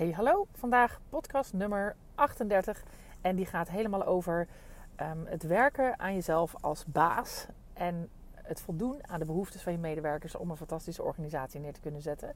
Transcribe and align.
Hey 0.00 0.10
hallo, 0.10 0.46
vandaag 0.52 1.00
podcast 1.08 1.52
nummer 1.52 1.96
38 2.14 2.82
en 3.20 3.36
die 3.36 3.46
gaat 3.46 3.68
helemaal 3.68 4.04
over 4.04 4.48
ehm, 4.96 5.24
het 5.24 5.42
werken 5.42 5.98
aan 5.98 6.14
jezelf 6.14 6.54
als 6.60 6.84
baas 6.86 7.46
en 7.72 8.10
het 8.34 8.60
voldoen 8.60 9.08
aan 9.08 9.18
de 9.18 9.24
behoeftes 9.24 9.62
van 9.62 9.72
je 9.72 9.78
medewerkers 9.78 10.36
om 10.36 10.50
een 10.50 10.56
fantastische 10.56 11.02
organisatie 11.02 11.60
neer 11.60 11.72
te 11.72 11.80
kunnen 11.80 12.02
zetten. 12.02 12.34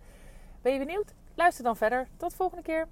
Ben 0.62 0.72
je 0.72 0.78
benieuwd? 0.78 1.14
Luister 1.34 1.64
dan 1.64 1.76
verder. 1.76 2.06
Tot 2.16 2.30
de 2.30 2.36
volgende 2.36 2.62
keer. 2.62 2.88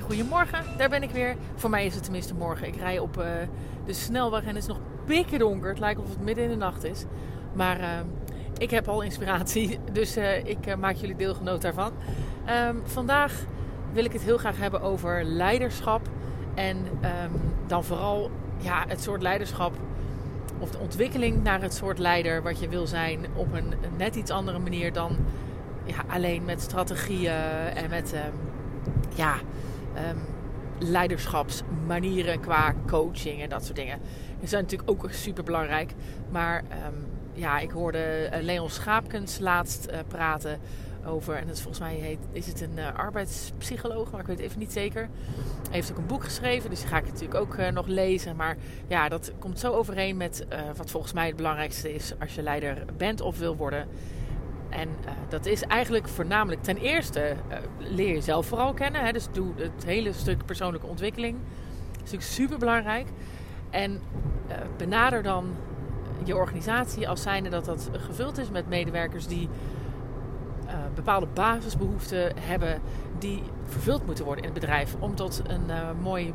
Goedemorgen. 0.00 0.64
Daar 0.76 0.88
ben 0.88 1.02
ik 1.02 1.10
weer. 1.10 1.36
Voor 1.54 1.70
mij 1.70 1.86
is 1.86 1.94
het 1.94 2.02
tenminste 2.02 2.34
morgen. 2.34 2.66
Ik 2.66 2.76
rij 2.76 2.98
op 2.98 3.18
uh, 3.18 3.24
de 3.84 3.92
snelweg 3.92 4.42
en 4.42 4.48
het 4.48 4.56
is 4.56 4.66
nog 4.66 4.80
pikken 5.04 5.38
donker. 5.38 5.68
Het 5.68 5.78
lijkt 5.78 6.00
alsof 6.00 6.14
het 6.14 6.24
midden 6.24 6.44
in 6.44 6.50
de 6.50 6.56
nacht 6.56 6.84
is. 6.84 7.04
Maar 7.52 7.80
uh, 7.80 7.86
ik 8.58 8.70
heb 8.70 8.88
al 8.88 9.00
inspiratie, 9.00 9.78
dus 9.92 10.16
uh, 10.16 10.44
ik 10.44 10.76
maak 10.76 10.94
jullie 10.94 11.16
deelgenoot 11.16 11.62
daarvan. 11.62 11.92
Um, 12.68 12.82
vandaag 12.84 13.32
wil 13.92 14.04
ik 14.04 14.12
het 14.12 14.22
heel 14.22 14.38
graag 14.38 14.58
hebben 14.58 14.80
over 14.80 15.24
leiderschap. 15.24 16.08
En 16.54 16.76
um, 16.76 17.40
dan 17.66 17.84
vooral 17.84 18.30
ja, 18.58 18.84
het 18.88 19.02
soort 19.02 19.22
leiderschap 19.22 19.72
of 20.58 20.70
de 20.70 20.78
ontwikkeling 20.78 21.42
naar 21.42 21.62
het 21.62 21.74
soort 21.74 21.98
leider 21.98 22.42
wat 22.42 22.60
je 22.60 22.68
wil 22.68 22.86
zijn 22.86 23.26
op 23.34 23.52
een 23.52 23.74
net 23.96 24.16
iets 24.16 24.30
andere 24.30 24.58
manier 24.58 24.92
dan 24.92 25.16
ja, 25.84 25.96
alleen 26.08 26.44
met 26.44 26.62
strategieën 26.62 27.32
en 27.74 27.90
met 27.90 28.12
um, 28.12 28.20
ja, 29.14 29.34
um, 30.08 30.20
leiderschapsmanieren 30.78 32.40
qua 32.40 32.74
coaching 32.86 33.42
en 33.42 33.48
dat 33.48 33.64
soort 33.64 33.76
dingen. 33.76 34.00
Die 34.38 34.48
zijn 34.48 34.62
natuurlijk 34.62 34.90
ook 34.90 35.06
super 35.10 35.44
belangrijk. 35.44 35.94
Maar 36.30 36.62
um, 36.86 37.06
ja, 37.32 37.58
ik 37.58 37.70
hoorde 37.70 38.30
Leon 38.40 38.70
Schaapkens 38.70 39.38
laatst 39.38 39.88
uh, 39.90 39.98
praten 40.08 40.58
over, 41.06 41.34
en 41.34 41.46
dat 41.46 41.56
is 41.56 41.62
volgens 41.62 41.82
mij 41.82 41.94
heet, 41.94 42.18
is 42.32 42.46
het 42.46 42.60
een 42.60 42.78
uh, 42.78 42.94
arbeidspsycholoog, 42.94 44.10
maar 44.10 44.20
ik 44.20 44.26
weet 44.26 44.38
even 44.38 44.58
niet 44.58 44.72
zeker. 44.72 45.08
Hij 45.62 45.74
heeft 45.74 45.90
ook 45.90 45.96
een 45.96 46.06
boek 46.06 46.24
geschreven, 46.24 46.70
dus 46.70 46.80
die 46.80 46.88
ga 46.88 46.98
ik 46.98 47.04
natuurlijk 47.04 47.34
ook 47.34 47.70
nog 47.72 47.86
lezen. 47.86 48.36
Maar 48.36 48.56
ja, 48.86 49.08
dat 49.08 49.32
komt 49.38 49.58
zo 49.58 49.72
overeen 49.72 50.16
met 50.16 50.46
wat 50.76 50.90
volgens 50.90 51.12
mij 51.12 51.26
het 51.26 51.36
belangrijkste 51.36 51.94
is 51.94 52.12
als 52.20 52.34
je 52.34 52.42
leider 52.42 52.84
bent 52.96 53.20
of 53.20 53.38
wil 53.38 53.56
worden. 53.56 53.88
En 54.76 54.88
uh, 54.88 55.10
dat 55.28 55.46
is 55.46 55.62
eigenlijk 55.62 56.08
voornamelijk 56.08 56.62
ten 56.62 56.76
eerste 56.76 57.36
uh, 57.50 57.56
leer 57.78 58.12
jezelf 58.12 58.46
vooral 58.46 58.72
kennen. 58.72 59.04
Hè? 59.04 59.12
Dus 59.12 59.28
doe 59.32 59.52
het 59.56 59.84
hele 59.84 60.12
stuk 60.12 60.44
persoonlijke 60.44 60.86
ontwikkeling. 60.86 61.36
Dat 61.36 61.94
is 61.94 61.98
natuurlijk 61.98 62.22
super 62.22 62.58
belangrijk. 62.58 63.06
En 63.70 63.92
uh, 63.92 64.54
benader 64.76 65.22
dan 65.22 65.54
je 66.24 66.36
organisatie 66.36 67.08
als 67.08 67.22
zijnde 67.22 67.48
dat 67.48 67.64
dat 67.64 67.90
gevuld 67.92 68.38
is 68.38 68.50
met 68.50 68.68
medewerkers 68.68 69.26
die 69.26 69.48
bepaalde 70.94 71.26
basisbehoeften 71.34 72.32
hebben 72.38 72.80
die 73.18 73.42
vervuld 73.64 74.06
moeten 74.06 74.24
worden 74.24 74.44
in 74.44 74.50
het 74.50 74.60
bedrijf 74.60 74.94
om 74.98 75.14
tot 75.14 75.42
een 75.46 75.96
mooi, 76.02 76.34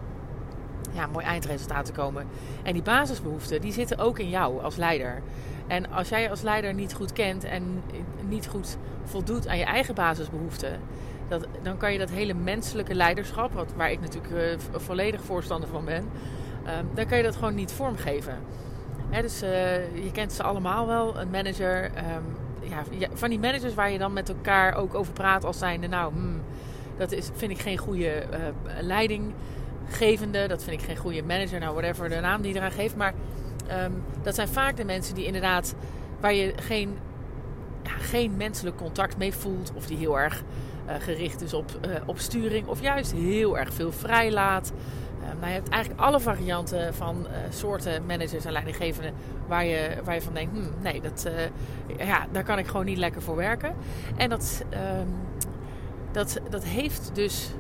ja, 0.92 1.08
mooi 1.08 1.26
eindresultaat 1.26 1.86
te 1.86 1.92
komen. 1.92 2.28
En 2.64 2.74
die 2.74 2.82
basisbehoeften 2.82 3.62
die 3.62 3.74
zitten 3.74 3.98
ook 3.98 4.20
in 4.20 4.30
jou 4.30 4.64
als 4.64 4.76
leider. 4.76 5.22
En 5.68 5.92
als 5.92 6.10
jij 6.10 6.30
als 6.30 6.42
leider 6.42 6.74
niet 6.74 6.94
goed 6.94 7.14
kent 7.14 7.44
en 7.44 7.84
niet 8.28 8.48
goed 8.48 8.78
voldoet 9.04 9.48
aan 9.48 9.58
je 9.58 9.64
eigen 9.64 9.96
basisbehoeften, 9.96 10.80
dat, 11.28 11.48
dan 11.62 11.78
kan 11.78 11.94
je 11.94 12.00
dat 12.00 12.10
hele 12.10 12.34
menselijke 12.34 12.96
leiderschap, 12.96 13.54
wat, 13.54 13.74
waar 13.76 13.92
ik 13.92 14.00
natuurlijk 14.00 14.34
uh, 14.34 14.80
volledig 14.80 15.22
voorstander 15.24 15.70
van 15.70 15.86
ben, 15.86 16.10
uh, 16.66 16.72
dan 16.94 17.06
kan 17.06 17.18
je 17.18 17.24
dat 17.24 17.36
gewoon 17.36 17.56
niet 17.56 17.72
vormgeven. 17.72 18.38
Dus 19.22 19.44
uh, 19.44 19.50
je 20.04 20.12
kent 20.12 20.34
ze 20.34 20.44
allemaal 20.44 20.88
wel, 20.88 21.20
een 21.20 21.30
manager. 21.30 21.84
Um, 21.84 22.24
ja, 23.00 23.08
van 23.14 23.30
die 23.30 23.40
managers 23.40 23.74
waar 23.74 23.92
je 23.92 23.98
dan 23.98 24.14
met 24.14 24.30
elkaar 24.30 24.76
ook 24.76 24.96
over 24.96 25.14
praat 25.14 25.44
als 25.44 25.58
zijnde, 25.58 25.88
nou, 25.88 26.14
hmm, 26.14 26.42
dat 26.98 27.12
is, 27.12 27.30
vind 27.36 27.52
ik 27.52 27.60
geen 27.60 27.78
goede 27.78 28.24
uh, 28.82 28.88
leidinggevende, 29.92 30.48
dat 30.48 30.64
vind 30.64 30.82
ik 30.82 30.88
geen 30.88 30.98
goede 30.98 31.24
manager, 31.24 31.60
nou, 31.60 31.74
whatever 31.74 32.10
de 32.10 32.20
naam 32.20 32.42
die 32.42 32.56
eraan 32.56 32.72
geeft, 32.72 32.96
maar 32.96 33.14
Um, 33.86 34.04
dat 34.24 34.36
zijn 34.36 34.48
vaak 34.48 34.78
de 34.78 34.86
mensen 34.86 35.16
die 35.16 35.26
inderdaad 35.26 35.76
waar 36.20 36.34
je 36.34 36.54
geen, 36.56 36.98
ja, 37.84 37.92
geen 37.92 38.38
menselijk 38.38 38.78
contact 38.78 39.18
mee 39.18 39.34
voelt. 39.34 39.72
Of 39.76 39.86
die 39.86 39.98
heel 39.98 40.20
erg 40.20 40.44
uh, 40.88 40.94
gericht 41.00 41.42
is 41.42 41.54
op, 41.54 41.72
uh, 41.86 41.96
op 42.06 42.20
sturing. 42.20 42.68
Of 42.68 42.82
juist 42.82 43.12
heel 43.12 43.58
erg 43.58 43.74
veel 43.74 43.92
vrijlaat. 43.92 44.72
Maar 45.40 45.50
je 45.50 45.56
hebt 45.56 45.70
eigenlijk 45.70 46.02
alle 46.02 46.20
varianten 46.20 46.94
van 46.94 47.28
soorten 47.50 48.06
managers 48.06 48.46
en 48.46 48.52
leidinggevenden 48.52 49.14
waar 49.48 49.66
je, 49.66 49.98
waar 50.04 50.16
je 50.16 50.22
van 50.22 50.34
denkt, 50.34 50.52
hmm, 50.52 50.70
nee, 50.82 51.02
dat, 51.02 51.30
ja, 51.98 52.28
daar 52.32 52.44
kan 52.44 52.58
ik 52.58 52.68
gewoon 52.68 52.86
niet 52.86 52.98
lekker 52.98 53.22
voor 53.22 53.36
werken. 53.36 53.76
En 54.18 54.30
dat, 54.30 54.66
um, 55.00 55.14
dat, 56.12 56.40
dat 56.50 56.64
heeft 56.64 57.12
dus 57.14 57.54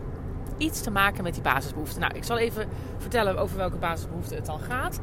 iets 0.62 0.82
te 0.82 0.92
maken 0.92 1.24
met 1.24 1.34
die 1.34 1.44
basisbehoeften. 1.44 2.02
Nou, 2.02 2.16
ik 2.16 2.24
zal 2.24 2.38
even 2.38 2.68
vertellen 2.98 3.38
over 3.38 3.58
welke 3.58 3.78
basisbehoeften 3.78 4.36
het 4.36 4.46
dan 4.46 4.60
gaat. 4.60 5.00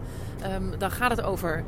Um, 0.55 0.79
dan 0.79 0.91
gaat 0.91 1.11
het 1.11 1.23
over 1.23 1.65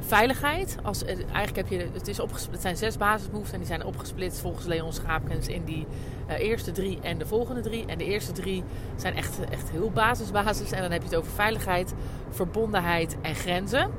veiligheid. 0.00 0.76
Als, 0.82 1.04
eigenlijk 1.04 1.56
heb 1.56 1.68
je, 1.68 1.88
het, 1.92 2.08
is 2.08 2.18
het 2.50 2.60
zijn 2.60 2.76
zes 2.76 2.96
basisbehoeften 2.96 3.52
en 3.52 3.58
die 3.58 3.68
zijn 3.68 3.84
opgesplitst 3.84 4.40
volgens 4.40 4.66
Leon 4.66 4.92
Schaapkens 4.92 5.48
in 5.48 5.64
die 5.64 5.86
uh, 6.28 6.38
eerste 6.38 6.72
drie 6.72 6.98
en 7.02 7.18
de 7.18 7.26
volgende 7.26 7.60
drie. 7.60 7.86
En 7.86 7.98
de 7.98 8.04
eerste 8.04 8.32
drie 8.32 8.64
zijn 8.96 9.16
echt, 9.16 9.40
echt 9.50 9.70
heel 9.70 9.90
basisbasis. 9.90 10.72
En 10.72 10.82
dan 10.82 10.90
heb 10.90 11.02
je 11.02 11.08
het 11.08 11.18
over 11.18 11.32
veiligheid, 11.32 11.94
verbondenheid 12.30 13.16
en 13.20 13.34
grenzen. 13.34 13.90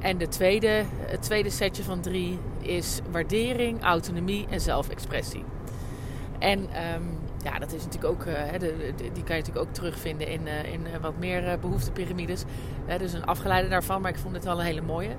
En 0.00 0.18
de 0.18 0.28
tweede, 0.28 0.84
het 0.98 1.22
tweede 1.22 1.50
setje 1.50 1.82
van 1.82 2.00
drie 2.00 2.38
is 2.60 3.00
waardering, 3.10 3.82
autonomie 3.82 4.46
en 4.50 4.60
zelfexpressie. 4.60 5.44
En 6.38 6.58
um, 6.60 7.18
ja, 7.42 7.58
dat 7.58 7.72
is 7.72 7.84
natuurlijk 7.84 8.12
ook, 8.12 8.24
de, 8.58 8.92
die 8.96 9.24
kan 9.24 9.36
je 9.36 9.42
natuurlijk 9.42 9.58
ook 9.58 9.74
terugvinden 9.74 10.28
in, 10.28 10.40
uh, 10.46 10.72
in 10.72 10.86
wat 11.00 11.18
meer 11.18 11.44
uh, 11.44 11.52
behoeftepyramides. 11.60 12.44
dus 12.98 13.12
een 13.12 13.24
afgeleide 13.24 13.68
daarvan, 13.68 14.00
maar 14.00 14.10
ik 14.10 14.18
vond 14.18 14.34
het 14.34 14.44
wel 14.44 14.58
een 14.58 14.64
hele 14.64 14.80
mooie. 14.80 15.16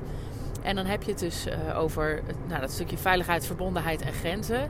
En 0.62 0.76
dan 0.76 0.86
heb 0.86 1.04
je 1.04 1.12
het 1.12 1.20
dus 1.20 1.48
over 1.76 2.22
nou, 2.48 2.62
dat 2.62 2.72
stukje 2.72 2.98
veiligheid, 2.98 3.46
verbondenheid 3.46 4.02
en 4.02 4.14
grenzen. 4.14 4.70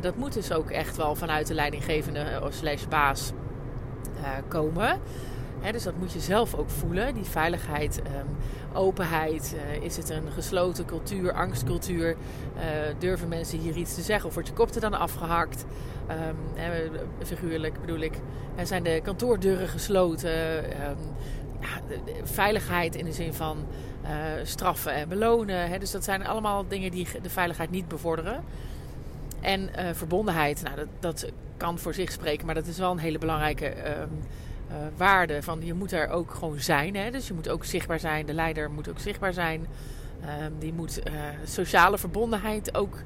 dat 0.00 0.16
moet 0.16 0.32
dus 0.32 0.52
ook 0.52 0.70
echt 0.70 0.96
wel 0.96 1.14
vanuit 1.14 1.46
de 1.46 1.54
leidinggevende 1.54 2.42
slash 2.50 2.84
baas 2.88 3.32
komen. 4.48 5.00
He, 5.62 5.72
dus 5.72 5.82
dat 5.82 5.96
moet 5.98 6.12
je 6.12 6.20
zelf 6.20 6.54
ook 6.54 6.70
voelen, 6.70 7.14
die 7.14 7.24
veiligheid, 7.24 7.98
um, 7.98 8.36
openheid. 8.72 9.54
Uh, 9.56 9.82
is 9.82 9.96
het 9.96 10.10
een 10.10 10.30
gesloten 10.34 10.84
cultuur, 10.84 11.32
angstcultuur? 11.32 12.10
Uh, 12.10 12.62
durven 12.98 13.28
mensen 13.28 13.58
hier 13.58 13.76
iets 13.76 13.94
te 13.94 14.02
zeggen 14.02 14.28
of 14.28 14.34
wordt 14.34 14.48
je 14.48 14.54
kop 14.54 14.74
er 14.74 14.80
dan 14.80 14.94
afgehakt? 14.94 15.64
Um, 16.10 16.36
figuurlijk 17.24 17.80
bedoel 17.80 17.98
ik, 18.00 18.12
zijn 18.62 18.82
de 18.82 19.00
kantoordeuren 19.02 19.68
gesloten? 19.68 20.64
Um, 20.64 20.96
ja, 21.60 21.96
veiligheid 22.22 22.96
in 22.96 23.04
de 23.04 23.12
zin 23.12 23.34
van 23.34 23.66
uh, 24.04 24.08
straffen 24.42 24.92
en 24.94 25.08
belonen. 25.08 25.68
He, 25.68 25.78
dus 25.78 25.90
dat 25.90 26.04
zijn 26.04 26.26
allemaal 26.26 26.68
dingen 26.68 26.90
die 26.90 27.06
de 27.22 27.30
veiligheid 27.30 27.70
niet 27.70 27.88
bevorderen. 27.88 28.44
En 29.40 29.70
verbondenheid, 29.92 30.62
nou, 30.62 30.76
dat, 30.76 30.86
dat 31.00 31.32
kan 31.56 31.78
voor 31.78 31.94
zich 31.94 32.12
spreken, 32.12 32.46
maar 32.46 32.54
dat 32.54 32.66
is 32.66 32.78
wel 32.78 32.90
een 32.90 32.98
hele 32.98 33.18
belangrijke 33.18 33.74
uh, 34.72 34.76
waarde. 34.96 35.42
Van 35.42 35.60
je 35.64 35.74
moet 35.74 35.92
er 35.92 36.08
ook 36.08 36.34
gewoon 36.34 36.60
zijn. 36.60 36.96
Hè? 36.96 37.10
Dus 37.10 37.28
je 37.28 37.34
moet 37.34 37.48
ook 37.48 37.64
zichtbaar 37.64 38.00
zijn. 38.00 38.26
De 38.26 38.34
leider 38.34 38.70
moet 38.70 38.88
ook 38.88 38.98
zichtbaar 38.98 39.32
zijn. 39.32 39.66
Um, 40.42 40.58
die 40.58 40.72
moet 40.72 41.00
uh, 41.06 41.12
sociale 41.44 41.98
verbondenheid 41.98 42.74
ook 42.74 42.96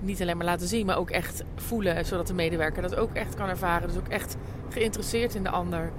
niet 0.00 0.20
alleen 0.20 0.36
maar 0.36 0.46
laten 0.46 0.68
zien, 0.68 0.86
maar 0.86 0.98
ook 0.98 1.10
echt 1.10 1.44
voelen. 1.56 2.06
Zodat 2.06 2.26
de 2.26 2.34
medewerker 2.34 2.82
dat 2.82 2.96
ook 2.96 3.14
echt 3.14 3.34
kan 3.34 3.48
ervaren. 3.48 3.88
Dus 3.88 3.96
ook 3.96 4.08
echt 4.08 4.36
geïnteresseerd 4.68 5.34
in 5.34 5.42
de 5.42 5.50
ander. 5.50 5.92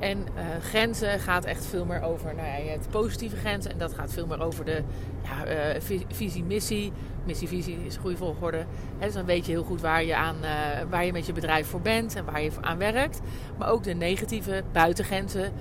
En 0.00 0.18
uh, 0.18 0.42
grenzen 0.62 1.20
gaat 1.20 1.44
echt 1.44 1.66
veel 1.66 1.84
meer 1.84 2.02
over 2.02 2.34
nou 2.34 2.46
ja, 2.46 2.56
je 2.56 2.78
positieve 2.90 3.36
grenzen. 3.36 3.70
En 3.70 3.78
dat 3.78 3.94
gaat 3.94 4.12
veel 4.12 4.26
meer 4.26 4.42
over 4.42 4.64
de 4.64 4.82
ja, 5.22 5.74
uh, 5.74 5.80
visie-missie. 6.08 6.92
Missie-visie 7.24 7.78
is 7.86 7.96
goede 7.96 8.16
volgorde. 8.16 8.64
Dus 8.98 9.12
dan 9.12 9.24
weet 9.24 9.46
je 9.46 9.52
heel 9.52 9.62
goed 9.62 9.80
waar 9.80 10.04
je, 10.04 10.16
aan, 10.16 10.36
uh, 10.42 10.50
waar 10.90 11.04
je 11.04 11.12
met 11.12 11.26
je 11.26 11.32
bedrijf 11.32 11.66
voor 11.66 11.80
bent 11.80 12.16
en 12.16 12.24
waar 12.24 12.42
je 12.42 12.50
aan 12.60 12.78
werkt. 12.78 13.20
Maar 13.58 13.70
ook 13.70 13.82
de 13.82 13.94
negatieve 13.94 14.62
buitengrenzen. 14.72 15.52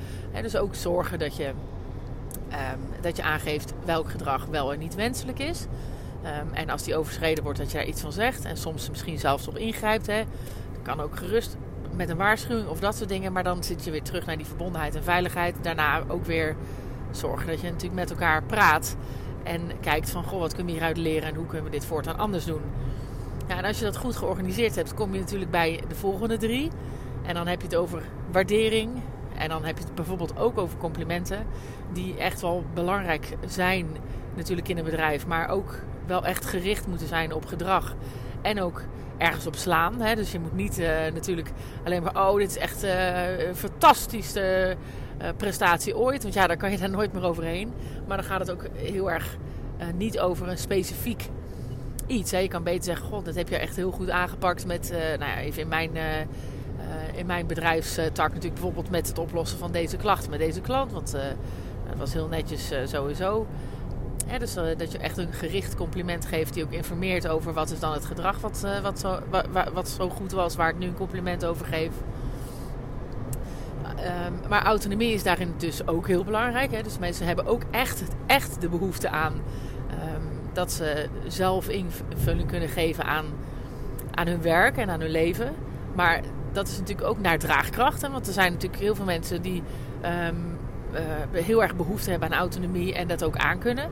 Dus 0.41 0.55
ook 0.55 0.75
zorgen 0.75 1.19
dat 1.19 1.35
je, 1.35 1.47
um, 1.47 3.01
dat 3.01 3.15
je 3.15 3.23
aangeeft 3.23 3.73
welk 3.85 4.09
gedrag 4.09 4.45
wel 4.45 4.73
en 4.73 4.79
niet 4.79 4.95
wenselijk 4.95 5.39
is. 5.39 5.65
Um, 6.23 6.53
en 6.53 6.69
als 6.69 6.83
die 6.83 6.95
overschreden 6.95 7.43
wordt, 7.43 7.59
dat 7.59 7.71
je 7.71 7.77
daar 7.77 7.87
iets 7.87 8.01
van 8.01 8.11
zegt. 8.11 8.45
En 8.45 8.57
soms 8.57 8.89
misschien 8.89 9.19
zelfs 9.19 9.47
op 9.47 9.57
ingrijpt. 9.57 10.05
Dat 10.05 10.25
kan 10.81 10.99
ook 10.99 11.17
gerust 11.17 11.57
met 11.97 12.09
een 12.09 12.17
waarschuwing 12.17 12.67
of 12.67 12.79
dat 12.79 12.95
soort 12.95 13.09
dingen. 13.09 13.33
Maar 13.33 13.43
dan 13.43 13.63
zit 13.63 13.83
je 13.83 13.91
weer 13.91 14.03
terug 14.03 14.25
naar 14.25 14.37
die 14.37 14.45
verbondenheid 14.45 14.95
en 14.95 15.03
veiligheid. 15.03 15.55
Daarna 15.61 16.03
ook 16.07 16.25
weer 16.25 16.55
zorgen 17.11 17.47
dat 17.47 17.61
je 17.61 17.67
natuurlijk 17.67 17.99
met 17.99 18.09
elkaar 18.09 18.43
praat. 18.43 18.95
En 19.43 19.61
kijkt 19.81 20.09
van, 20.09 20.23
goh, 20.23 20.39
wat 20.39 20.53
kunnen 20.53 20.65
we 20.65 20.71
hieruit 20.71 20.97
leren 20.97 21.29
en 21.29 21.35
hoe 21.35 21.45
kunnen 21.45 21.65
we 21.65 21.71
dit 21.71 21.85
voortaan 21.85 22.17
anders 22.17 22.45
doen. 22.45 22.61
Ja, 23.47 23.57
en 23.57 23.65
als 23.65 23.79
je 23.79 23.85
dat 23.85 23.97
goed 23.97 24.15
georganiseerd 24.15 24.75
hebt, 24.75 24.93
kom 24.93 25.13
je 25.13 25.19
natuurlijk 25.19 25.51
bij 25.51 25.83
de 25.87 25.95
volgende 25.95 26.37
drie. 26.37 26.71
En 27.25 27.33
dan 27.33 27.47
heb 27.47 27.61
je 27.61 27.67
het 27.67 27.75
over 27.75 28.01
waardering 28.31 28.89
En 29.37 29.49
dan 29.49 29.65
heb 29.65 29.77
je 29.77 29.83
het 29.83 29.95
bijvoorbeeld 29.95 30.37
ook 30.37 30.57
over 30.57 30.77
complimenten, 30.77 31.45
die 31.93 32.17
echt 32.17 32.41
wel 32.41 32.63
belangrijk 32.73 33.37
zijn 33.47 33.87
natuurlijk 34.35 34.67
in 34.67 34.77
een 34.77 34.83
bedrijf, 34.83 35.27
maar 35.27 35.49
ook 35.49 35.79
wel 36.05 36.25
echt 36.25 36.45
gericht 36.45 36.87
moeten 36.87 37.07
zijn 37.07 37.33
op 37.33 37.45
gedrag 37.45 37.95
en 38.47 38.61
ook 38.61 38.81
ergens 39.17 39.47
op 39.47 39.55
slaan. 39.55 40.01
Hè? 40.01 40.15
Dus 40.15 40.31
je 40.31 40.39
moet 40.39 40.55
niet 40.55 40.79
uh, 40.79 40.87
natuurlijk 41.13 41.51
alleen 41.83 42.03
maar, 42.03 42.27
oh, 42.27 42.37
dit 42.37 42.49
is 42.49 42.57
echt 42.57 42.83
uh, 42.83 43.47
een 43.47 43.55
fantastische 43.55 44.75
uh, 45.21 45.27
prestatie 45.37 45.97
ooit. 45.97 46.21
Want 46.21 46.33
ja, 46.33 46.47
daar 46.47 46.57
kan 46.57 46.71
je 46.71 46.77
daar 46.77 46.89
nooit 46.89 47.13
meer 47.13 47.23
overheen. 47.23 47.71
Maar 48.07 48.17
dan 48.17 48.25
gaat 48.25 48.39
het 48.39 48.51
ook 48.51 48.65
heel 48.73 49.11
erg 49.11 49.37
niet 49.95 50.19
over 50.19 50.47
een 50.47 50.57
specifiek 50.57 51.29
iets. 52.07 52.31
Hè? 52.31 52.37
Je 52.37 52.47
kan 52.47 52.63
beter 52.63 52.83
zeggen, 52.83 53.05
god, 53.05 53.25
dat 53.25 53.35
heb 53.35 53.49
je 53.49 53.57
echt 53.57 53.75
heel 53.75 53.91
goed 53.91 54.09
aangepakt 54.09 54.65
met, 54.65 54.89
nou 54.91 55.31
ja, 55.31 55.37
even 55.37 55.61
in 55.61 55.67
mijn... 55.67 55.91
in 57.15 57.25
mijn 57.25 57.47
bedrijfstak 57.47 58.27
natuurlijk 58.27 58.53
bijvoorbeeld 58.53 58.89
met 58.89 59.07
het 59.07 59.17
oplossen 59.17 59.57
van 59.57 59.71
deze 59.71 59.97
klacht 59.97 60.29
met 60.29 60.39
deze 60.39 60.61
klant. 60.61 60.91
Want 60.91 61.11
dat 61.89 61.97
was 61.97 62.13
heel 62.13 62.27
netjes 62.27 62.71
sowieso 62.85 63.47
dus 64.39 64.57
uh, 64.57 64.63
dat 64.77 64.91
je 64.91 64.97
echt 64.97 65.17
een 65.17 65.33
gericht 65.33 65.75
compliment 65.75 66.25
geeft 66.25 66.53
die 66.53 66.63
ook 66.63 66.71
informeert 66.71 67.27
over 67.27 67.53
wat 67.53 67.71
is 67.71 67.79
dan 67.79 67.93
het 67.93 68.05
gedrag 68.05 68.39
wat, 68.39 68.61
uh, 68.65 68.79
wat, 68.79 68.99
zo, 68.99 69.19
wa, 69.29 69.71
wat 69.73 69.89
zo 69.89 70.09
goed 70.09 70.31
was, 70.31 70.55
waar 70.55 70.69
ik 70.69 70.77
nu 70.77 70.87
een 70.87 70.93
compliment 70.93 71.45
over 71.45 71.65
geef. 71.65 71.91
Um, 74.27 74.49
maar 74.49 74.63
autonomie 74.63 75.13
is 75.13 75.23
daarin 75.23 75.53
dus 75.57 75.87
ook 75.87 76.07
heel 76.07 76.23
belangrijk. 76.23 76.71
Hè? 76.71 76.81
Dus 76.81 76.97
mensen 76.97 77.25
hebben 77.25 77.45
ook 77.45 77.61
echt, 77.71 78.03
echt 78.25 78.61
de 78.61 78.69
behoefte 78.69 79.09
aan 79.09 79.33
um, 79.33 80.29
dat 80.53 80.71
ze 80.71 81.09
zelf 81.27 81.69
invulling 81.69 82.47
kunnen 82.47 82.69
geven 82.69 83.03
aan, 83.03 83.25
aan 84.13 84.27
hun 84.27 84.41
werk 84.41 84.77
en 84.77 84.89
aan 84.89 84.99
hun 84.99 85.09
leven. 85.09 85.55
Maar 85.95 86.21
dat 86.51 86.67
is 86.67 86.77
natuurlijk 86.77 87.07
ook 87.07 87.19
naar 87.19 87.39
draagkracht. 87.39 88.01
Want 88.01 88.27
er 88.27 88.33
zijn 88.33 88.51
natuurlijk 88.51 88.81
heel 88.81 88.95
veel 88.95 89.05
mensen 89.05 89.41
die 89.41 89.63
uh, 90.03 90.09
heel 91.31 91.61
erg 91.61 91.75
behoefte 91.75 92.09
hebben 92.09 92.31
aan 92.33 92.39
autonomie 92.39 92.93
en 92.93 93.07
dat 93.07 93.23
ook 93.23 93.37
aankunnen. 93.37 93.89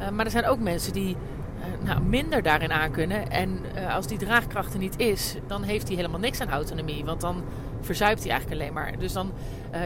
Uh, 0.00 0.08
maar 0.08 0.24
er 0.24 0.30
zijn 0.30 0.46
ook 0.46 0.58
mensen 0.58 0.92
die 0.92 1.16
uh, 1.58 1.86
nou, 1.86 2.02
minder 2.02 2.42
daarin 2.42 2.72
aankunnen. 2.72 3.30
En 3.30 3.60
als 3.90 4.06
die 4.06 4.18
draagkracht 4.18 4.72
er 4.72 4.78
niet 4.78 4.98
is, 4.98 5.36
dan 5.46 5.62
heeft 5.62 5.86
hij 5.86 5.96
helemaal 5.96 6.20
niks 6.20 6.40
aan 6.40 6.50
autonomie. 6.50 7.04
Want 7.04 7.20
dan 7.20 7.42
verzuipt 7.80 8.22
hij 8.22 8.30
eigenlijk 8.30 8.60
alleen 8.60 8.74
maar. 8.74 8.98
Dus 8.98 9.12
dan 9.12 9.32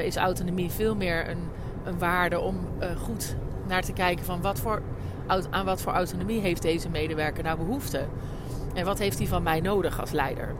is 0.02 0.16
autonomie 0.16 0.70
veel 0.70 0.96
meer 0.96 1.28
een, 1.28 1.48
een 1.84 1.98
waarde 1.98 2.40
om 2.40 2.56
goed 2.96 3.36
naar 3.66 3.82
te 3.82 3.92
kijken 3.92 4.24
van 4.24 4.40
wat 4.40 4.60
voor, 4.60 4.82
aan 5.50 5.64
wat 5.64 5.82
voor 5.82 5.92
autonomie 5.92 6.40
heeft 6.40 6.62
deze 6.62 6.88
medewerker 6.88 7.44
nou 7.44 7.58
behoefte. 7.58 8.04
En 8.74 8.84
wat 8.84 8.98
heeft 8.98 9.18
hij 9.18 9.26
van 9.26 9.42
mij 9.42 9.60
nodig 9.60 10.00
als 10.00 10.10
leider? 10.10 10.54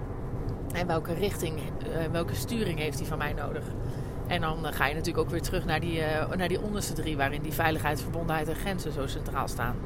En 0.73 0.87
welke 0.87 1.15
richting, 1.15 1.61
welke 2.13 2.35
sturing 2.35 2.79
heeft 2.79 2.99
hij 2.99 3.09
van 3.09 3.19
mij 3.19 3.33
nodig? 3.33 3.65
En 4.27 4.41
dan 4.41 4.67
eh, 4.67 4.73
ga 4.73 4.87
je 4.87 4.95
natuurlijk 4.95 5.25
ook 5.25 5.31
weer 5.31 5.43
terug 5.43 5.65
naar 5.65 5.81
die, 5.81 5.99
uh, 5.99 6.31
naar 6.37 6.49
die 6.49 6.61
onderste 6.61 6.93
drie, 6.93 7.17
waarin 7.17 7.43
die 7.43 7.53
veiligheid, 7.53 8.01
verbondenheid 8.01 8.49
en 8.49 8.55
grenzen 8.55 8.93
zo 8.93 9.07
centraal 9.07 9.49
staan. 9.49 9.77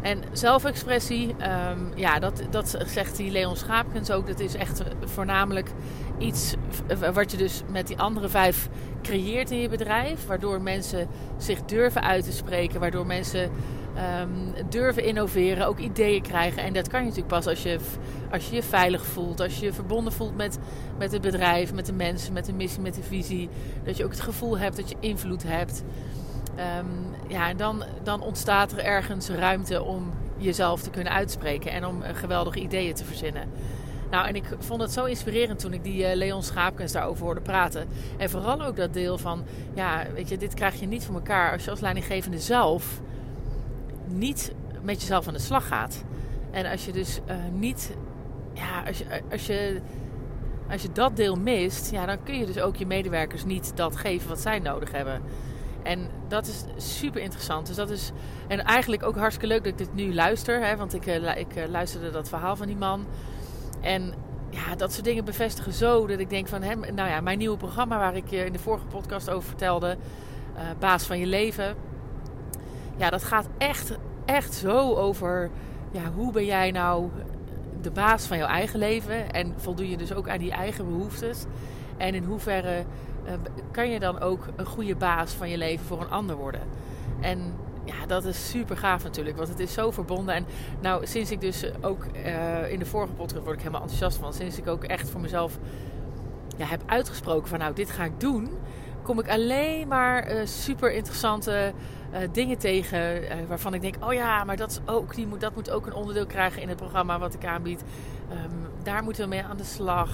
En 0.00 0.22
zelfexpressie, 0.32 1.28
um, 1.28 1.92
ja, 1.94 2.18
dat, 2.18 2.42
dat 2.50 2.78
zegt 2.86 3.16
die 3.16 3.30
Leon 3.30 3.56
Schaapkens 3.56 4.10
ook. 4.10 4.26
Dat 4.26 4.40
is 4.40 4.54
echt 4.54 4.82
voornamelijk 5.04 5.70
iets 6.18 6.54
wat 7.12 7.30
je 7.30 7.36
dus 7.36 7.62
met 7.70 7.86
die 7.86 7.98
andere 7.98 8.28
vijf 8.28 8.68
creëert 9.02 9.50
in 9.50 9.58
je 9.58 9.68
bedrijf. 9.68 10.26
Waardoor 10.26 10.60
mensen 10.60 11.08
zich 11.36 11.62
durven 11.62 12.02
uit 12.02 12.24
te 12.24 12.32
spreken. 12.32 12.80
Waardoor 12.80 13.06
mensen 13.06 13.50
um, 13.96 14.68
durven 14.68 15.04
innoveren, 15.04 15.66
ook 15.66 15.78
ideeën 15.78 16.22
krijgen. 16.22 16.62
En 16.62 16.72
dat 16.72 16.88
kan 16.88 17.00
je 17.00 17.06
natuurlijk 17.06 17.34
pas 17.34 17.46
als 17.46 17.62
je, 17.62 17.78
als 18.32 18.48
je 18.48 18.54
je 18.54 18.62
veilig 18.62 19.06
voelt, 19.06 19.40
als 19.40 19.58
je 19.58 19.64
je 19.64 19.72
verbonden 19.72 20.12
voelt 20.12 20.36
met, 20.36 20.58
met 20.98 21.12
het 21.12 21.22
bedrijf, 21.22 21.72
met 21.72 21.86
de 21.86 21.92
mensen, 21.92 22.32
met 22.32 22.44
de 22.44 22.52
missie, 22.52 22.80
met 22.80 22.94
de 22.94 23.02
visie. 23.02 23.48
Dat 23.84 23.96
je 23.96 24.04
ook 24.04 24.10
het 24.10 24.20
gevoel 24.20 24.58
hebt 24.58 24.76
dat 24.76 24.88
je 24.88 24.96
invloed 25.00 25.42
hebt. 25.42 25.84
Um, 26.78 27.14
ja, 27.28 27.48
en 27.48 27.56
dan, 27.56 27.84
dan 28.02 28.22
ontstaat 28.22 28.72
er 28.72 28.78
ergens 28.78 29.28
ruimte 29.28 29.82
om 29.82 30.10
jezelf 30.36 30.82
te 30.82 30.90
kunnen 30.90 31.12
uitspreken 31.12 31.72
en 31.72 31.86
om 31.86 32.02
geweldige 32.02 32.60
ideeën 32.60 32.94
te 32.94 33.04
verzinnen. 33.04 33.48
Nou, 34.10 34.26
en 34.26 34.36
ik 34.36 34.44
vond 34.58 34.80
het 34.80 34.92
zo 34.92 35.04
inspirerend 35.04 35.58
toen 35.58 35.72
ik 35.72 35.84
die 35.84 36.02
uh, 36.02 36.14
Leon 36.14 36.42
Schaapkens 36.42 36.92
daarover 36.92 37.24
hoorde 37.24 37.40
praten. 37.40 37.88
En 38.18 38.30
vooral 38.30 38.62
ook 38.62 38.76
dat 38.76 38.92
deel 38.92 39.18
van, 39.18 39.44
ja, 39.74 40.06
weet 40.14 40.28
je, 40.28 40.36
dit 40.36 40.54
krijg 40.54 40.80
je 40.80 40.86
niet 40.86 41.04
voor 41.04 41.14
elkaar 41.14 41.52
als 41.52 41.64
je 41.64 41.70
als 41.70 41.80
leidinggevende 41.80 42.38
zelf 42.38 43.00
niet 44.10 44.52
met 44.82 45.00
jezelf 45.00 45.26
aan 45.26 45.32
de 45.32 45.38
slag 45.38 45.66
gaat. 45.66 46.04
En 46.50 46.66
als 46.66 46.84
je 46.84 46.92
dus 46.92 47.20
uh, 47.28 47.34
niet, 47.52 47.96
ja, 48.54 48.82
als 48.86 48.98
je, 48.98 49.04
als 49.30 49.46
je, 49.46 49.80
als 50.70 50.82
je 50.82 50.92
dat 50.92 51.16
deel 51.16 51.36
mist, 51.36 51.90
ja, 51.90 52.06
dan 52.06 52.22
kun 52.22 52.38
je 52.38 52.46
dus 52.46 52.58
ook 52.58 52.76
je 52.76 52.86
medewerkers 52.86 53.44
niet 53.44 53.72
dat 53.74 53.96
geven 53.96 54.28
wat 54.28 54.40
zij 54.40 54.58
nodig 54.58 54.92
hebben. 54.92 55.22
En 55.82 56.08
dat 56.28 56.46
is 56.46 56.64
super 56.96 57.20
interessant. 57.20 57.66
Dus 57.66 57.76
dat 57.76 57.90
is, 57.90 58.10
en 58.48 58.64
eigenlijk 58.64 59.02
ook 59.02 59.16
hartstikke 59.16 59.54
leuk 59.54 59.64
dat 59.64 59.72
ik 59.72 59.78
dit 59.78 59.94
nu 59.94 60.14
luister. 60.14 60.66
Hè, 60.66 60.76
want 60.76 60.94
ik, 60.94 61.06
uh, 61.06 61.36
ik 61.36 61.56
uh, 61.56 61.68
luisterde 61.68 62.10
dat 62.10 62.28
verhaal 62.28 62.56
van 62.56 62.66
die 62.66 62.76
man. 62.76 63.06
En 63.80 64.14
ja, 64.50 64.74
dat 64.76 64.92
soort 64.92 65.04
dingen 65.04 65.24
bevestigen 65.24 65.72
zo 65.72 66.06
dat 66.06 66.18
ik 66.18 66.30
denk 66.30 66.48
van 66.48 66.62
hem. 66.62 66.80
Nou 66.80 67.08
ja, 67.08 67.20
mijn 67.20 67.38
nieuwe 67.38 67.56
programma 67.56 67.98
waar 67.98 68.16
ik 68.16 68.28
je 68.28 68.44
in 68.44 68.52
de 68.52 68.58
vorige 68.58 68.86
podcast 68.86 69.30
over 69.30 69.48
vertelde. 69.48 69.96
Baas 70.78 71.04
van 71.04 71.18
je 71.18 71.26
leven 71.26 71.76
ja, 72.96 73.10
dat 73.10 73.24
gaat 73.24 73.48
echt, 73.58 73.98
echt 74.24 74.54
zo 74.54 74.94
over 74.94 75.50
ja, 75.90 76.10
hoe 76.14 76.32
ben 76.32 76.44
jij 76.44 76.70
nou 76.70 77.10
de 77.80 77.90
baas 77.90 78.26
van 78.26 78.36
jouw 78.36 78.48
eigen 78.48 78.78
leven 78.78 79.32
en 79.32 79.54
voldoe 79.56 79.90
je 79.90 79.96
dus 79.96 80.12
ook 80.12 80.28
aan 80.28 80.38
die 80.38 80.52
eigen 80.52 80.88
behoeftes. 80.88 81.44
En 81.96 82.14
in 82.14 82.24
hoeverre 82.24 82.84
uh, 83.26 83.32
kan 83.70 83.90
je 83.90 84.00
dan 84.00 84.20
ook 84.20 84.46
een 84.56 84.66
goede 84.66 84.96
baas 84.96 85.32
van 85.32 85.48
je 85.48 85.58
leven 85.58 85.86
voor 85.86 86.00
een 86.00 86.10
ander 86.10 86.36
worden. 86.36 86.60
En 87.20 87.54
ja, 87.84 88.06
dat 88.06 88.24
is 88.24 88.50
super 88.50 88.76
gaaf 88.76 89.02
natuurlijk, 89.02 89.36
want 89.36 89.48
het 89.48 89.58
is 89.58 89.72
zo 89.72 89.90
verbonden. 89.90 90.34
En 90.34 90.46
nou, 90.80 91.06
sinds 91.06 91.30
ik 91.30 91.40
dus 91.40 91.64
ook 91.80 92.06
uh, 92.24 92.72
in 92.72 92.78
de 92.78 92.86
vorige 92.86 93.12
podcast 93.12 93.44
word 93.44 93.54
ik 93.54 93.60
helemaal 93.60 93.80
enthousiast 93.80 94.18
van. 94.18 94.32
Sinds 94.32 94.58
ik 94.58 94.66
ook 94.66 94.84
echt 94.84 95.10
voor 95.10 95.20
mezelf 95.20 95.58
ja, 96.56 96.66
heb 96.66 96.82
uitgesproken 96.86 97.48
van 97.48 97.58
nou, 97.58 97.74
dit 97.74 97.90
ga 97.90 98.04
ik 98.04 98.20
doen 98.20 98.50
kom 99.02 99.18
ik 99.18 99.28
alleen 99.28 99.88
maar 99.88 100.34
uh, 100.34 100.46
super 100.46 100.92
interessante 100.92 101.72
uh, 102.12 102.18
dingen 102.32 102.58
tegen. 102.58 103.22
Uh, 103.22 103.28
waarvan 103.48 103.74
ik 103.74 103.80
denk: 103.80 103.94
oh 104.04 104.12
ja, 104.12 104.44
maar 104.44 104.56
dat, 104.56 104.70
is 104.70 104.80
ook, 104.86 105.14
die 105.14 105.26
moet, 105.26 105.40
dat 105.40 105.54
moet 105.54 105.70
ook 105.70 105.86
een 105.86 105.94
onderdeel 105.94 106.26
krijgen 106.26 106.62
in 106.62 106.68
het 106.68 106.76
programma 106.76 107.18
wat 107.18 107.34
ik 107.34 107.44
aanbied. 107.44 107.84
Um, 108.32 108.68
daar 108.82 109.02
moeten 109.02 109.22
we 109.22 109.28
mee 109.28 109.42
aan 109.42 109.56
de 109.56 109.64
slag. 109.64 110.10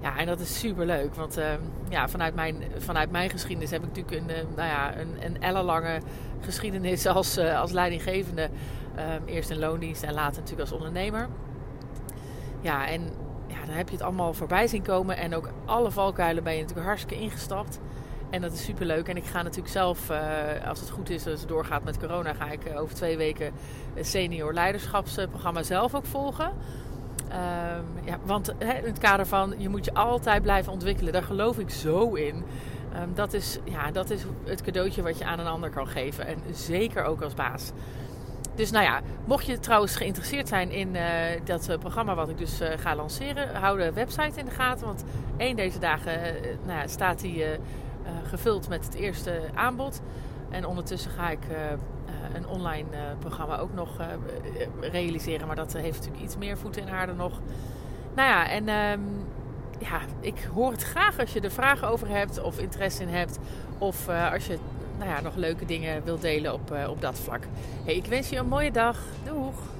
Ja, 0.00 0.16
en 0.16 0.26
dat 0.26 0.40
is 0.40 0.58
super 0.58 0.86
leuk. 0.86 1.14
Want 1.14 1.38
uh, 1.38 1.44
ja, 1.88 2.08
vanuit, 2.08 2.34
mijn, 2.34 2.64
vanuit 2.78 3.10
mijn 3.10 3.30
geschiedenis 3.30 3.70
heb 3.70 3.82
ik 3.82 3.88
natuurlijk 3.88 4.16
een, 4.16 4.46
nou 4.56 4.68
ja, 4.68 4.98
een, 4.98 5.16
een 5.24 5.42
ellenlange 5.42 6.00
geschiedenis 6.40 7.06
als, 7.16 7.38
als 7.38 7.72
leidinggevende. 7.72 8.48
Um, 8.98 9.26
eerst 9.26 9.50
in 9.50 9.58
loondienst 9.58 10.02
en 10.02 10.14
later 10.14 10.40
natuurlijk 10.40 10.70
als 10.70 10.78
ondernemer. 10.78 11.28
Ja, 12.60 12.88
en 12.88 13.02
ja, 13.46 13.66
dan 13.66 13.74
heb 13.74 13.88
je 13.88 13.94
het 13.94 14.04
allemaal 14.04 14.34
voorbij 14.34 14.66
zien 14.66 14.82
komen. 14.82 15.16
En 15.16 15.34
ook 15.34 15.48
alle 15.64 15.90
valkuilen 15.90 16.44
ben 16.44 16.54
je 16.54 16.60
natuurlijk 16.60 16.86
hartstikke 16.86 17.22
ingestapt. 17.22 17.80
En 18.30 18.40
dat 18.40 18.52
is 18.52 18.64
super 18.64 18.86
leuk. 18.86 19.08
En 19.08 19.16
ik 19.16 19.24
ga 19.24 19.42
natuurlijk 19.42 19.72
zelf, 19.72 20.10
uh, 20.10 20.18
als 20.68 20.80
het 20.80 20.90
goed 20.90 21.10
is, 21.10 21.26
als 21.26 21.40
het 21.40 21.48
doorgaat 21.48 21.84
met 21.84 21.98
corona, 21.98 22.34
ga 22.34 22.50
ik 22.50 22.66
uh, 22.66 22.80
over 22.80 22.94
twee 22.94 23.16
weken 23.16 23.52
het 23.94 24.06
senior 24.06 24.52
leiderschapsprogramma 24.52 25.62
zelf 25.62 25.94
ook 25.94 26.06
volgen. 26.06 26.52
Um, 27.32 28.04
ja, 28.04 28.18
want 28.24 28.48
in 28.58 28.66
het 28.84 28.98
kader 28.98 29.26
van 29.26 29.54
je 29.58 29.68
moet 29.68 29.84
je 29.84 29.94
altijd 29.94 30.42
blijven 30.42 30.72
ontwikkelen, 30.72 31.12
daar 31.12 31.22
geloof 31.22 31.58
ik 31.58 31.70
zo 31.70 32.14
in. 32.14 32.34
Um, 32.34 33.14
dat, 33.14 33.32
is, 33.32 33.58
ja, 33.64 33.90
dat 33.90 34.10
is 34.10 34.22
het 34.44 34.62
cadeautje 34.62 35.02
wat 35.02 35.18
je 35.18 35.24
aan 35.24 35.38
een 35.38 35.46
ander 35.46 35.70
kan 35.70 35.86
geven. 35.86 36.26
En 36.26 36.38
zeker 36.52 37.04
ook 37.04 37.22
als 37.22 37.34
baas. 37.34 37.72
Dus 38.54 38.70
nou 38.70 38.84
ja, 38.84 39.00
mocht 39.24 39.46
je 39.46 39.58
trouwens 39.58 39.96
geïnteresseerd 39.96 40.48
zijn 40.48 40.70
in 40.70 40.94
uh, 40.94 41.02
dat 41.44 41.76
programma 41.80 42.14
wat 42.14 42.28
ik 42.28 42.38
dus 42.38 42.60
ga 42.76 42.96
lanceren, 42.96 43.54
hou 43.54 43.78
de 43.78 43.92
website 43.92 44.38
in 44.38 44.44
de 44.44 44.50
gaten. 44.50 44.86
Want 44.86 45.04
één 45.36 45.56
deze 45.56 45.78
dagen 45.78 46.12
nou 46.66 46.78
ja, 46.78 46.86
staat 46.86 47.20
die 47.20 47.44
gevuld 48.24 48.68
met 48.68 48.84
het 48.84 48.94
eerste 48.94 49.40
aanbod. 49.54 50.00
En 50.50 50.66
ondertussen 50.66 51.10
ga 51.10 51.30
ik 51.30 51.38
uh, 51.50 51.56
een 52.34 52.48
online 52.48 52.86
programma 53.18 53.58
ook 53.58 53.74
nog 53.74 53.88
realiseren. 54.80 55.46
Maar 55.46 55.56
dat 55.56 55.72
heeft 55.72 55.96
natuurlijk 55.96 56.22
iets 56.22 56.36
meer 56.36 56.58
voeten 56.58 56.82
in 56.82 56.88
aarde 56.88 57.12
nog. 57.12 57.40
Nou 58.14 58.28
ja, 58.28 58.48
en 58.48 58.68
um, 58.68 59.26
ja, 59.78 60.00
ik 60.20 60.48
hoor 60.54 60.70
het 60.70 60.82
graag 60.82 61.18
als 61.18 61.32
je 61.32 61.40
er 61.40 61.50
vragen 61.50 61.88
over 61.88 62.08
hebt 62.08 62.42
of 62.42 62.58
interesse 62.58 63.02
in 63.02 63.08
hebt. 63.08 63.38
Of 63.78 64.08
als 64.08 64.46
je 64.46 64.58
nou 64.98 65.10
ja, 65.10 65.20
nog 65.20 65.34
leuke 65.34 65.64
dingen 65.64 66.04
wilt 66.04 66.20
delen 66.20 66.52
op, 66.52 66.74
op 66.88 67.00
dat 67.00 67.18
vlak. 67.18 67.42
Hey, 67.84 67.94
ik 67.94 68.06
wens 68.06 68.28
je 68.28 68.36
een 68.36 68.48
mooie 68.48 68.72
dag. 68.72 68.98
Doeg! 69.24 69.79